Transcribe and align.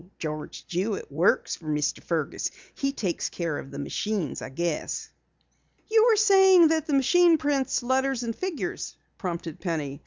George 0.17 0.65
Jewitt 0.65 1.11
works 1.11 1.55
for 1.57 1.67
Mr. 1.67 2.03
Fergus. 2.03 2.49
He 2.73 2.91
takes 2.91 3.29
care 3.29 3.59
of 3.59 3.69
the 3.69 3.77
machines, 3.77 4.41
I 4.41 4.49
guess." 4.49 5.11
"You 5.91 6.05
were 6.05 6.15
saying 6.15 6.69
that 6.69 6.87
the 6.87 6.93
machine 6.93 7.37
prints 7.37 7.83
letters 7.83 8.23
and 8.23 8.35
figures," 8.35 8.95
prompted 9.19 9.59
Penny. 9.59 9.99